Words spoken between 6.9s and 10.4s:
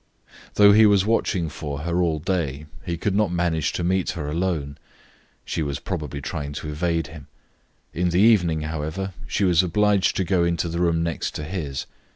him. In the evening, however, she was obliged to